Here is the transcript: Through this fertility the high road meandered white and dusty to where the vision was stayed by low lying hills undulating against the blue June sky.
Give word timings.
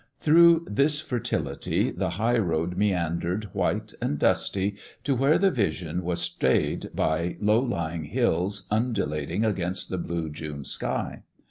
Through 0.17 0.65
this 0.67 0.99
fertility 0.99 1.91
the 1.91 2.09
high 2.09 2.39
road 2.39 2.75
meandered 2.75 3.43
white 3.53 3.93
and 4.01 4.17
dusty 4.17 4.75
to 5.03 5.13
where 5.13 5.37
the 5.37 5.51
vision 5.51 6.03
was 6.03 6.19
stayed 6.21 6.89
by 6.95 7.37
low 7.39 7.59
lying 7.59 8.05
hills 8.05 8.65
undulating 8.71 9.45
against 9.45 9.91
the 9.91 9.99
blue 9.99 10.31
June 10.31 10.65
sky. 10.65 11.21